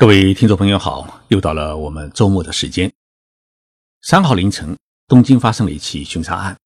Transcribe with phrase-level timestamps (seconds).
[0.00, 2.90] 各位听众朋友好，又到了我们周末的时间。
[4.00, 4.74] 三号凌晨，
[5.06, 6.58] 东京发生了一起凶杀案，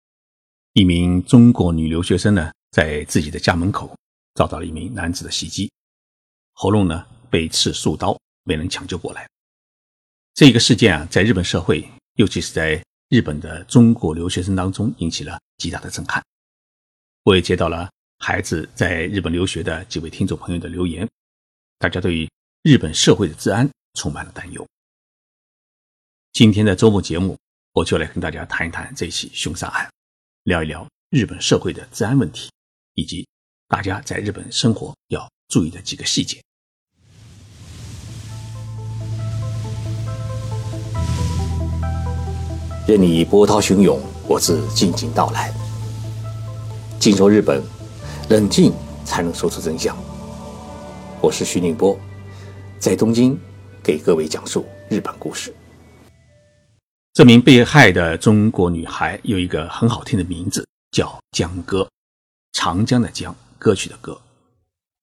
[0.74, 3.92] 一名中国女留学生呢，在自己的家门口
[4.36, 5.72] 遭到了一名男子的袭击，
[6.54, 9.28] 喉咙呢被刺数刀，没能抢救过来。
[10.36, 11.84] 这个事件啊，在日本社会，
[12.18, 12.80] 尤其是在
[13.10, 16.24] 日本的中国留学生当中，引起了极大的震撼。
[17.24, 17.90] 我也接到了
[18.20, 21.10] 孩子在日本留学的几位听众朋友的留言，
[21.80, 22.30] 大家对于。
[22.64, 24.66] 日本社会的治安充满了担忧。
[26.32, 27.38] 今天的周末节目，
[27.74, 29.92] 我就来跟大家谈一谈这起凶杀案，
[30.44, 32.50] 聊一聊日本社会的治安问题，
[32.94, 33.28] 以及
[33.68, 36.42] 大家在日本生活要注意的几个细节。
[42.88, 45.54] 任你波涛汹涌，我自静静到来。
[46.98, 47.62] 静说日本，
[48.30, 48.72] 冷静
[49.04, 49.98] 才能说出真相。
[51.22, 52.00] 我是徐宁波。
[52.84, 53.40] 在东京，
[53.82, 55.56] 给各位讲述日本故事。
[57.14, 61.88] 这名被害的中国女孩有一个很好听的名字，叫江歌，
[62.52, 64.20] 长江的江，歌曲的歌。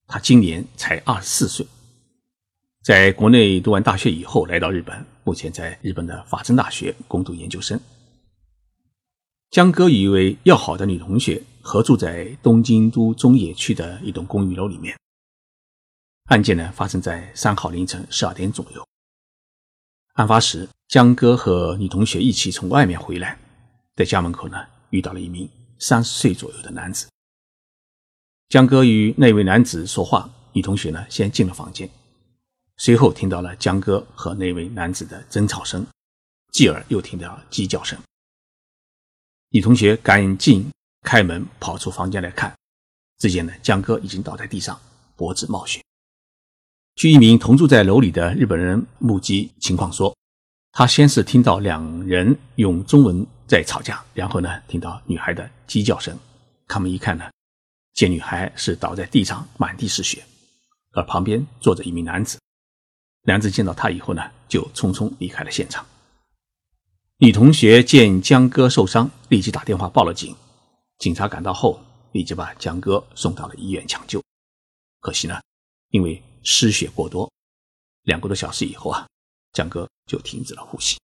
[0.06, 1.66] 她今年才二十四岁，
[2.84, 7.80] 在国内读完大学以后，来到日本，目前在日本的法政大学攻读研究生。
[9.50, 14.94] 江歌与一位要好的女同学合住在东京都中野区的一栋公寓楼里面。
[16.30, 18.86] 案件呢发生在三号凌晨十二点左右。
[20.12, 23.36] 案发时，江哥和女同学一起从外面回来，
[23.96, 25.50] 在家门口呢遇到了一名
[25.80, 27.08] 三十岁左右的男子。
[28.48, 31.90] 江哥与那位男子说话，女同学呢先进了房间，
[32.76, 35.84] 随后听到了江哥和那位男子的争吵声，
[36.52, 37.98] 继而又听到鸡叫声。
[39.48, 40.70] 女同学赶紧
[41.02, 42.56] 开门跑出房间来看，
[43.18, 44.80] 只见呢江哥已经倒在地上，
[45.16, 45.82] 脖子冒血。
[47.00, 50.14] 据一名同住在楼里的日本人目击情况说，
[50.70, 56.14] 他先是听到两人用中文在吵架，然后呢听到女孩的鸡叫声。
[56.68, 57.24] 他们一看呢，
[57.94, 60.22] 见女孩是倒在地上，满地是血，
[60.92, 62.38] 而旁边坐着一名男子。
[63.22, 65.86] 男子见到他以后呢，就匆匆离开了现场。
[67.16, 70.36] 女同学见江哥受伤，立即打电话报了警。
[70.98, 71.80] 警察赶到后，
[72.12, 74.22] 立即把江哥送到了医院抢救。
[75.00, 75.40] 可惜呢，
[75.92, 77.30] 因为失血过多，
[78.02, 79.06] 两个多小时以后啊，
[79.52, 80.98] 江哥就停止了呼吸。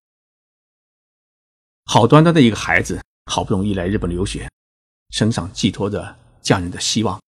[1.84, 4.50] 好端端的一个孩子，好不容易来日本留学，
[5.10, 7.20] 身上寄托着家人的希望，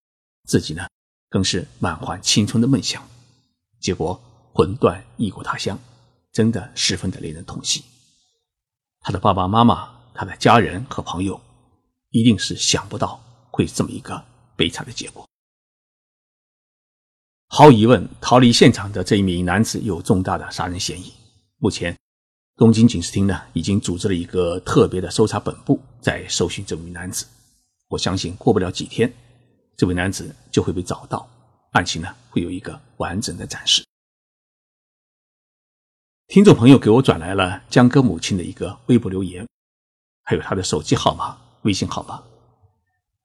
[0.48, 0.86] 自己呢
[1.28, 3.08] 更是满怀青春的梦想，
[3.80, 4.20] 结果
[4.52, 5.78] 魂断异国他乡，
[6.32, 7.84] 真的十分的令人痛惜。
[9.00, 11.40] 他的爸爸妈妈、他的家人和朋友，
[12.10, 13.20] 一定是想不到
[13.52, 14.24] 会这么一个
[14.56, 15.24] 悲惨的结果。
[17.50, 21.10] 毫无疑问，逃离现场的这一名男子有重大的杀人嫌疑。
[21.56, 21.96] 目前，
[22.56, 27.26] 东京警视厅呢已经组织了一个特别的搜查本部，在搜寻这名男子。
[27.88, 29.10] 我相信过不了几天，
[29.78, 31.26] 这位男子就会被找到，
[31.72, 33.82] 案情呢会有一个完整的展示。
[36.26, 39.48] 听众朋友给我转来了江哥母亲的一个微博留言，
[40.22, 42.22] 还有他的手机号码、微信号码。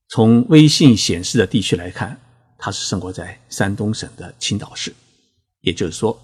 [0.08, 2.18] 从微信显示的地区来看。
[2.66, 4.96] 她是生活在山东省的青岛市，
[5.60, 6.18] 也就是说，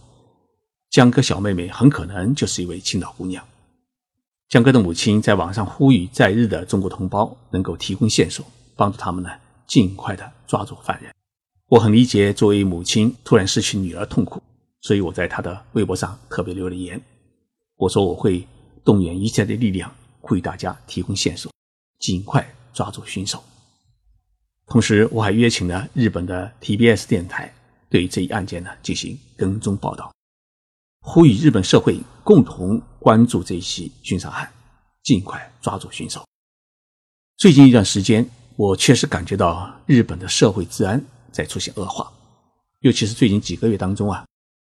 [0.90, 3.46] 江哥小妹妹很可能就是一位青岛姑娘。
[4.48, 8.46] 江哥的母亲在网上呼吁在日的中国同胞能够提供线索，
[8.78, 9.30] 帮助他们呢
[9.68, 11.14] 尽快的抓住犯人。
[11.68, 14.42] 我很理解作为母亲突然失去女儿痛苦，
[14.80, 17.02] 所以我在她的微博上特别留了言，
[17.76, 18.48] 我说我会
[18.86, 21.52] 动员一切的力量，呼吁大家提供线索，
[22.00, 23.44] 尽快抓住凶手。
[24.70, 27.52] 同时，我还约请了日本的 TBS 电台
[27.90, 30.14] 对这一案件呢进行跟踪报道，
[31.02, 34.48] 呼吁日本社会共同关注这一起凶杀案，
[35.02, 36.24] 尽快抓住凶手。
[37.38, 42.12] 最近一段时间，我确实感觉到日本的社会治安在出现恶化，
[42.82, 44.24] 尤其是最近几个月当中啊，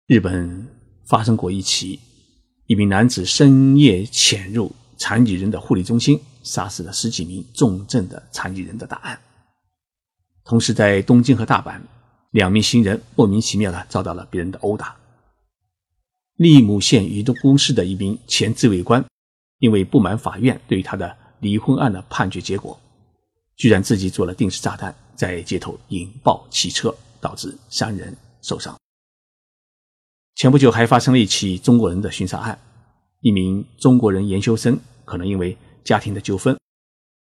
[0.09, 0.66] 日本
[1.07, 2.01] 发生过一起
[2.66, 9.16] 一名男子深夜潜入残疾人的护理中心，杀死了十几名重症的残疾人的大案。
[10.44, 11.80] 同时，在东京和大阪，
[12.30, 14.94] 两名行人莫名其妙的遭到了别人的殴打。
[16.36, 19.02] 利姆县宇都公司的一名前自卫官，
[19.58, 22.78] 因为不满法院对他的离婚案的判决结果，
[23.56, 28.76] 居然自己做了定时炸弹，在街头引爆汽车，导致三人受伤。
[30.34, 32.58] 前不久还发生了一起中国人的凶杀案，
[33.20, 36.58] 一名中国人研究生可能因为家庭的纠纷，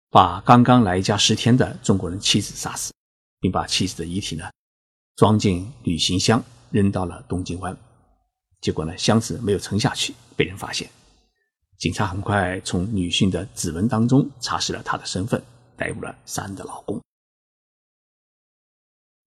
[0.08, 2.92] 把刚刚来家十天的中国人妻子杀死。
[3.40, 4.44] 并把妻子的遗体呢
[5.17, 7.76] 装进旅行箱扔到了东京湾。
[8.61, 10.88] 结果呢，箱子没有沉下去，被人发现。
[11.79, 15.40] 警察很快从女性的指纹当中查实了她的身份，
[15.76, 17.00] 逮捕了三的老公。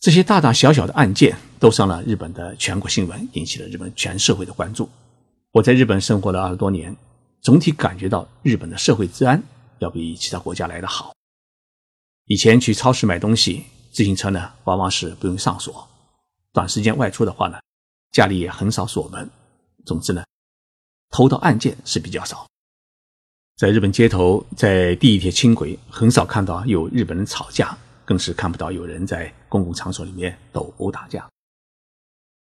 [0.02, 4.90] 这些大大小小的案件都上了日本的全国新闻，引起了日本全社会的关注。
[5.52, 6.94] 我在日本生活了二十多年，
[7.40, 9.42] 总体感觉到日本的社会治安
[9.80, 11.14] 要比其他国家来得好。
[12.26, 15.74] 以前去超市买东西，自行车呢往往是不用上锁；
[16.54, 17.60] 短时间外出的话呢，
[18.12, 19.30] 家里也很少锁门。
[19.86, 20.24] 总之呢，
[21.10, 22.48] 偷盗案件是比较少。
[23.58, 31.28] 在日本街头，在地铁、轻轨，很少看到有日本人吵架，更是看不到有人在公共场所里面斗殴打架。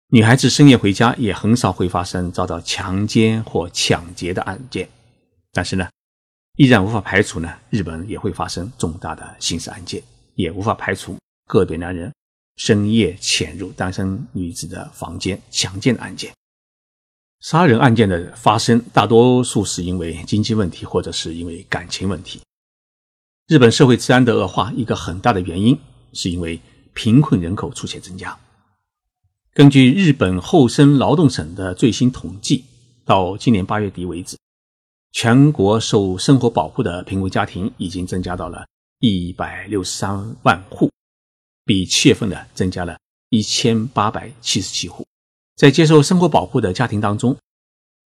[0.09, 4.89] 女孩子深夜回家，也很少会发生遭到强奸或抢劫的案件。
[5.53, 5.89] 但是呢，
[6.57, 10.03] 依然无法排除呢，日本也会发生重大的刑事案件，
[10.35, 11.17] 也无法排除
[11.47, 12.13] 个别男人
[12.57, 16.33] 深夜潜入单身女子的房间强奸的案件。
[17.41, 22.41] 杀人案件的发生，大多数是因为经济问题，或者是因为感情问题。
[23.47, 25.79] 日本社会治安的恶化，一个很大的原因
[26.13, 26.61] 是因为
[26.95, 28.37] 贫困人口出现增加。
[29.53, 32.65] 根据日本厚生劳动省的最新统计，
[33.05, 34.37] 到今年八月底为止，
[35.13, 38.67] 全国受生活保护的贫困家庭已经增加到了
[38.99, 40.91] 一百六十三万户，
[41.67, 42.97] 比七月份呢增加了
[43.29, 45.05] 一千八百七十七户。
[45.57, 47.37] 在接受生活保护的家庭当中，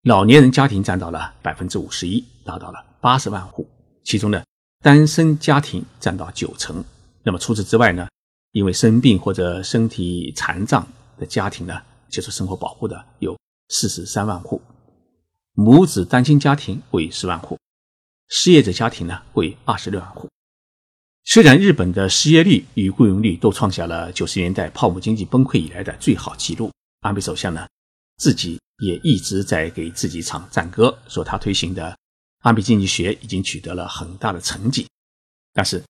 [0.05, 3.69] 老年人家庭占到了百分之五十一，达到了八十万户。
[4.03, 4.43] 其中呢，
[4.81, 6.83] 单身家庭占到九成。
[7.23, 8.09] 那么除此之外呢，
[8.53, 10.87] 因为生病或者身体残障
[11.19, 14.63] 的家庭呢，接受生活保护的有四十三万户。
[15.53, 17.59] 母子单亲家庭为十万户，
[18.29, 20.27] 失业者家庭呢为二十六万户。
[21.25, 26.71] 虽然日本的失业率与雇佣率都创下了九十年代泡沫经济崩溃以来的最好纪录。
[27.01, 27.67] 安倍首相呢，
[28.17, 31.97] 自己也一直在给自己唱赞歌，说他推行的
[32.41, 34.87] 安倍经济学已经取得了很大的成绩。
[35.53, 35.83] 但是，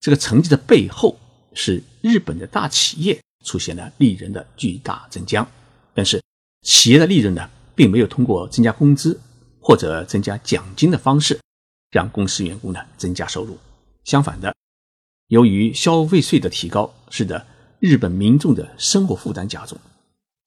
[0.00, 1.18] 这个成绩的背后
[1.54, 5.46] 是日本的大企业出现了利润的巨大增加。
[5.94, 6.22] 但是，
[6.62, 9.18] 企业的利润呢，并没有通过增加工资
[9.60, 11.38] 或者增加奖金的方式
[11.90, 13.58] 让公司员工呢增加收入。
[14.04, 14.54] 相反的，
[15.28, 17.46] 由于消费税的提高，使得
[17.80, 19.78] 日本民众的生活负担加重。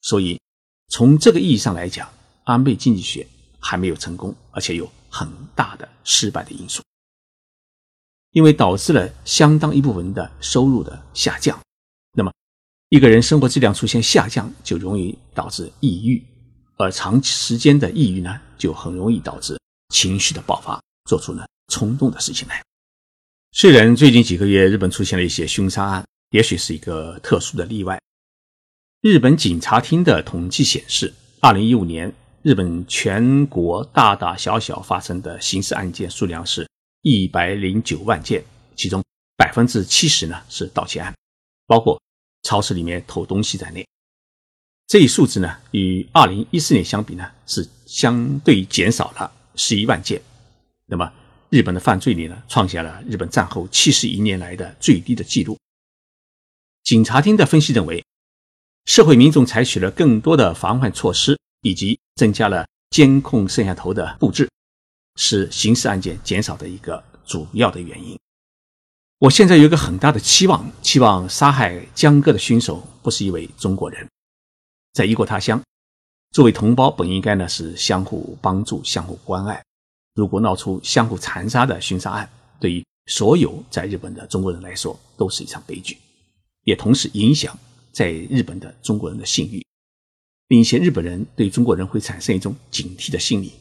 [0.01, 0.39] 所以，
[0.89, 2.11] 从这个意义上来讲，
[2.43, 3.25] 安倍经济学
[3.59, 6.81] 还没有成功，而且有很大的失败的因素，
[8.31, 11.59] 因为导致了相当一部分的收入的下降。
[12.13, 12.33] 那么，
[12.89, 16.25] 一个人生活质量出现下降，就容易导致抑郁，
[16.77, 19.59] 而长时间的抑郁呢，就很容易导致
[19.93, 22.63] 情绪的爆发，做出呢冲动的事情来。
[23.53, 28.01] 虽然最近几个月日本出现了一些凶杀案，也许是一个特殊的例外。
[29.01, 32.13] 日本警察厅的统计显示，二零一五年
[32.43, 36.65] 日本全国大大小小发生的刑事案件数量是
[37.01, 38.41] 一百零九万件，
[38.77, 39.03] 其中
[39.35, 41.13] 百分之七十呢是盗窃案，
[41.67, 42.01] 包括
[42.43, 43.85] 超市里面偷东西在内。
[44.87, 50.21] 这一数字呢，与二零一四年相比呢，是相对减少了十一万件。
[50.85, 51.11] 那么，
[51.51, 55.55] 日本的犯罪率呢，创下了日本战后七十一年来的最低的记录。
[56.83, 58.03] 警察厅的分析认为。
[58.85, 64.49] 社会民众采取了更多的防范措施，以及增加了监控摄像头的布置，
[65.17, 68.17] 是刑事案件减少的一个主要的原因。
[69.19, 74.09] 我现在有一个很大的期望，期望杀害江歌的凶手不是一位中国人，
[74.93, 75.61] 在异国他乡，
[76.31, 79.63] 作为同胞本应该呢是相互帮助、相互关爱。
[80.15, 85.97] 如果闹出相互残杀的凶杀案，对于所有在日本的中国人来说都是一场悲剧，
[86.63, 87.57] 也同时影响。
[87.93, 89.61] 在日本的中国人的信誉，
[90.47, 93.51] 并且日本人对中国人会产生一种警惕的心理，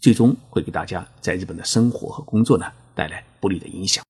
[0.00, 2.64] 最终会给大家在日本的生活和工作呢
[2.94, 4.04] 带来不利的影响。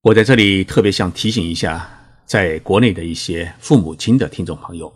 [0.00, 1.86] 我在这里特别想提醒一下，
[2.24, 4.90] 在国内的一些父母亲的听众朋友，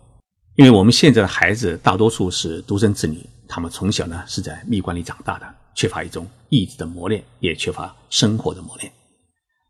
[0.56, 8.92] 因为我们现在的孩子大多数是独生子女，他们从小呢是在蜜罐里长大的，缺乏一种意志的磨练，也缺乏生活的磨练。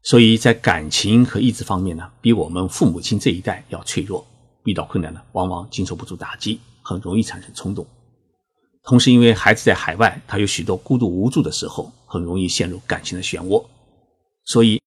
[0.02, 4.26] 所以在感情和意志方面呢，比我们父母亲这一代要脆弱。
[4.64, 7.84] 遇到困难呢，往往经受不住打击，很容易产生冲动。
[8.84, 13.64] 同时，因为孩子在海外，他有许多孤独无助的时候，很容易陷入感情的漩涡。
[14.44, 14.80] 所以，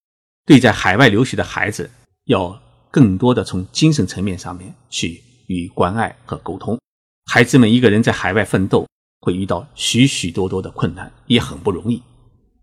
[0.46, 1.90] 对在海外留学的孩子，
[2.26, 2.58] 要
[2.90, 6.80] 更多的从精神层面上面去予以关爱和沟通。
[7.26, 8.88] 孩子们一个人在海外奋斗，
[9.26, 12.02] 会遇到许许多多的困难，也很不容易。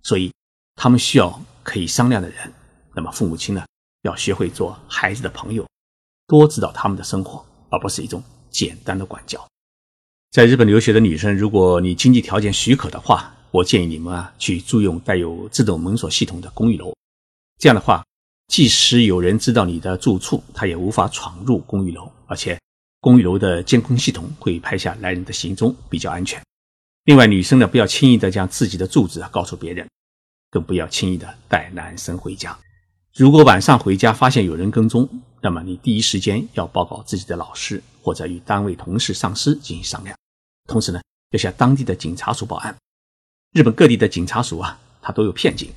[0.02, 0.32] 所以，
[0.76, 1.42] 他们需要。
[1.64, 2.52] 可以商量的人，
[2.92, 3.64] 那么父母亲呢，
[4.02, 5.64] 要学会做孩子的朋友，
[6.26, 9.46] 多指导他们的生活，而不是一种简单的管教。
[10.32, 16.92] 在日本留学的女生，如果你经济条件许可的话，我建议你们啊去租用带有自动门锁系统的公寓楼。
[17.60, 18.04] 这样的话，
[18.48, 22.58] 即使有人知道你的住处，他也无法闯入公寓楼，而且
[22.98, 26.42] 公寓楼的监控系统会拍下来人的行踪，比较安全。
[27.04, 29.88] 另外，女生呢不要轻易的将自己的住址告诉别人，
[30.50, 32.56] 更不要轻易的带男生回家。
[33.12, 35.08] 如果晚上回家发现有人跟踪，
[35.40, 40.16] 那么你第一时间要报告自己的老师，或者与单位同事、上司进行商量。
[40.68, 41.00] 同时呢，
[41.32, 42.72] 要向当地的警察署报案。
[43.52, 45.72] 日本各地的警察署啊，它都有片警。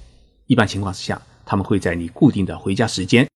[0.46, 3.28] 一般情况之下，他们会在你固定的回家时间，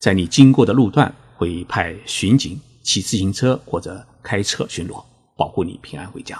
[0.00, 5.02] 在你经过的路段会派巡警骑自行车或者开车巡逻，
[5.34, 6.38] 保护你平安回家。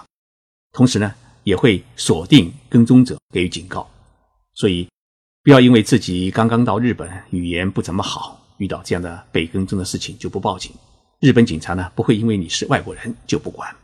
[0.72, 1.14] 同时呢，
[1.44, 3.88] 也会锁定跟踪者，给予警告。
[4.54, 4.88] 所以，
[5.42, 10.72] 不要因为自己刚刚到日本，语言不怎么好，遇到这样的被跟踪的事情就不报警。
[11.20, 13.74] 日本警察呢，不会因为你是外国人就不管。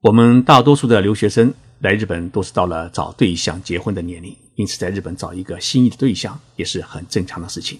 [0.00, 7.78] 我们大多数的留学生来日本都是到了找对象结婚的年龄，因此在日本找一个心仪的对象也是很正常的事情。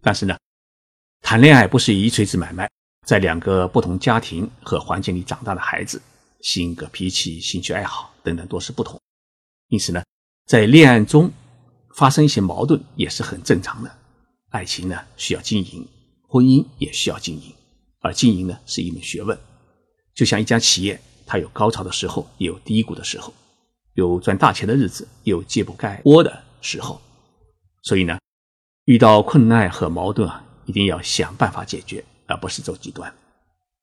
[0.00, 0.36] 但是呢，
[1.20, 2.68] 谈恋爱不是一锤子买卖，
[3.06, 6.00] 在两个不同家庭和环境里长大的孩子，
[6.42, 9.00] 性格、脾气、兴趣爱好等等都是不同，
[9.68, 10.02] 因此呢，
[10.46, 11.30] 在恋爱中
[11.94, 13.90] 发生一些矛盾也是很正常的。
[14.50, 15.88] 爱情呢需要经营，
[16.28, 17.54] 婚姻也需要经营，
[18.00, 19.38] 而经营呢是一门学问，
[20.14, 21.00] 就像一家企业。
[21.24, 23.32] 它有高潮的时候，也有低谷的时候，
[23.94, 27.00] 有赚大钱的日子，也有揭不开锅的时候。
[27.82, 28.18] 所以呢，
[28.84, 33.10] 遇到困难和矛盾啊，一定要想办法解决，而不是走极端。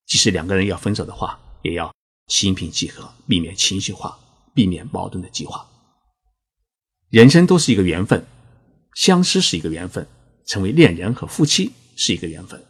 [0.05, 1.91] 即使两个人要分手的话，也要
[2.29, 4.17] 心平气和，避免情绪化，
[4.53, 5.67] 避免矛盾的激化。
[7.09, 8.25] 人生都是一个缘分，
[8.95, 10.07] 相识是一个缘分，
[10.45, 12.63] 成为恋人和夫妻是一个缘分。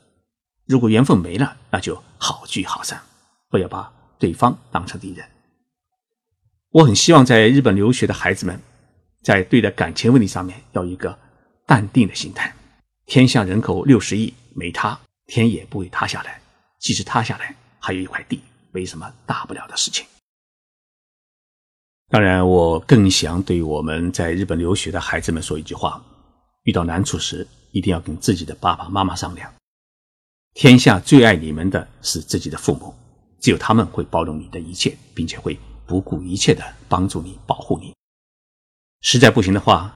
[0.66, 3.00] 如果缘分没了，那就好聚好散，
[3.50, 3.94] 不要把。
[4.20, 5.26] 对方当成敌人，
[6.72, 8.62] 我很希望在日本留学的孩子们，
[9.24, 11.18] 在对待感情问题上面要一个
[11.66, 12.54] 淡定的心态。
[13.06, 16.42] 天下人口六十亿，没塌，天也不会塌下来。
[16.82, 20.06] 即使塌下来，还有一块地，没什么大不了的事情。
[22.10, 26.04] 当然，我更想对我们在日本留学的孩子们说一句话：
[26.64, 29.54] 遇到难处时，一定要跟自己的爸爸妈妈商量。
[30.54, 32.94] 天下最爱你们的是自己的父母。
[33.42, 35.58] 只有他们会包容你的一切，并且会
[35.88, 37.96] 不顾一切的帮助你、保护你。
[39.00, 39.94] 实在不行的话，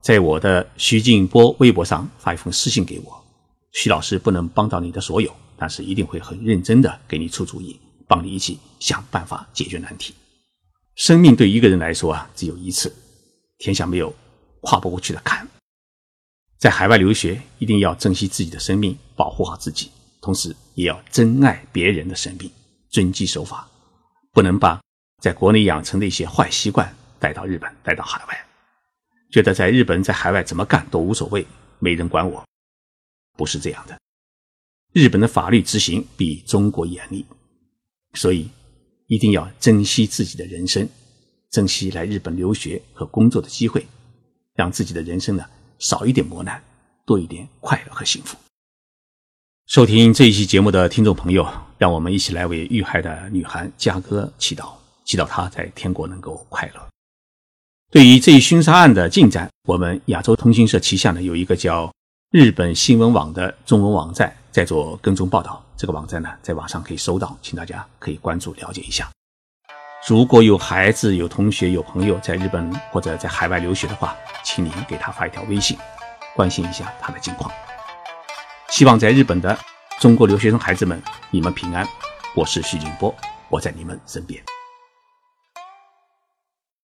[0.00, 3.24] 在我的徐静波微博上发一封私信给我。
[3.72, 7.80] 徐老师不能帮到你的所有，但是一定会很认真的给你出主意，
[8.14, 10.14] 帮你一起想办法解决难题。
[10.94, 12.94] 生命对一个人来说啊，只有一次，
[13.58, 14.14] 天下没有
[14.60, 15.44] 跨不过去的坎。
[16.56, 19.90] 在海外留学，一定要珍惜自己的生命，保护好自己，
[20.22, 22.48] 同时也要珍爱别人的生命。
[22.88, 23.68] 遵纪守法，
[24.30, 24.80] 不能把
[25.20, 28.46] 在国内养成的一些坏习惯带到日本，带到海外，
[29.32, 31.44] 觉得在日本在海外怎么干都无所谓，
[31.80, 32.46] 没人管我，
[33.36, 33.98] 不是这样的。
[34.92, 37.26] 日本的法律执行比中国严厉，
[38.14, 38.48] 所以
[39.06, 40.88] 一定要珍惜自己的人生，
[41.50, 43.86] 珍惜来日本留学和工作的机会，
[44.54, 45.44] 让自己的人生呢
[45.78, 46.62] 少一点磨难，
[47.04, 48.36] 多一点快乐和幸福。
[49.66, 51.46] 收听这一期节目的听众朋友，
[51.78, 54.72] 让我们一起来为遇害的女孩佳哥祈祷，
[55.04, 56.88] 祈祷她在天国能够快乐。
[57.90, 61.90] 对于这一凶杀案的进展，我们亚洲通讯社旗下呢有一个叫
[62.30, 65.60] 日本新闻网的中文网站在做跟踪报道。
[65.76, 69.10] 这个网站呢在网上可以搜到，请大家可以关注了解一下。
[70.06, 75.76] 如果有孩子、有同学、有朋友在日本或者在海外留学的话，请您给他发一条微信，
[76.36, 77.50] 关心一下他的近况。
[78.68, 79.58] 希望在日本的
[79.98, 81.84] 中国留学生孩子们，你们平安。
[82.36, 83.12] 我是徐静波，
[83.48, 84.40] 我在你们身边。